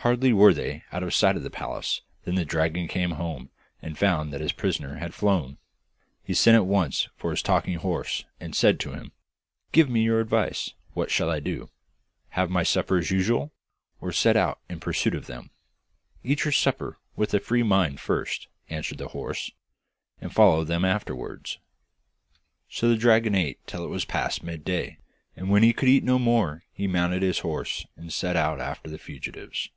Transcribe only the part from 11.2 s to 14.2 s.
I do have my supper as usual, or